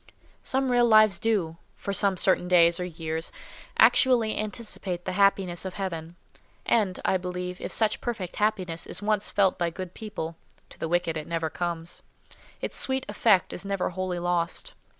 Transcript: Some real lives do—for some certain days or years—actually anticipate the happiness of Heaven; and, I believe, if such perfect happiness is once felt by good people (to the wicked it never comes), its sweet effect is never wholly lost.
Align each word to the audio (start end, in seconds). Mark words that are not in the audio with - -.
Some 0.41 0.71
real 0.71 0.87
lives 0.87 1.19
do—for 1.19 1.93
some 1.93 2.17
certain 2.17 2.47
days 2.47 2.79
or 2.79 2.85
years—actually 2.85 4.35
anticipate 4.35 5.05
the 5.05 5.11
happiness 5.11 5.63
of 5.63 5.75
Heaven; 5.75 6.15
and, 6.65 6.99
I 7.05 7.17
believe, 7.17 7.61
if 7.61 7.71
such 7.71 8.01
perfect 8.01 8.37
happiness 8.37 8.87
is 8.87 9.03
once 9.03 9.29
felt 9.29 9.59
by 9.59 9.69
good 9.69 9.93
people 9.93 10.37
(to 10.71 10.79
the 10.79 10.89
wicked 10.89 11.17
it 11.17 11.27
never 11.27 11.51
comes), 11.51 12.01
its 12.61 12.79
sweet 12.79 13.05
effect 13.07 13.53
is 13.53 13.63
never 13.63 13.89
wholly 13.91 14.17
lost. 14.17 14.73